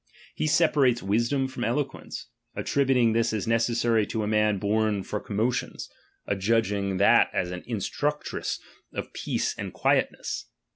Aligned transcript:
He 0.33 0.47
separates 0.47 1.03
wisdom 1.03 1.47
from 1.47 1.63
elo 1.63 1.85
fjue^iice; 1.85 2.23
attributing 2.55 3.13
this 3.13 3.33
as 3.33 3.45
necessary 3.45 4.07
to 4.07 4.23
a 4.23 4.27
man 4.27 4.59
oorn 4.63 5.03
for 5.03 5.19
commotions; 5.19 5.91
adjudging 6.25 6.97
that 6.97 7.29
as 7.33 7.51
an 7.51 7.61
in 7.67 7.77
structress 7.77 8.57
of 8.91 9.13
peace 9.13 9.53
and 9.59 9.71
quietness. 9.71 10.47